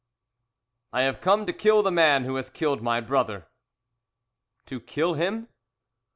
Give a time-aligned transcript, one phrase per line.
[0.91, 3.47] "I have come to kill the man who has killed my brother."
[4.65, 5.47] "To kill him?"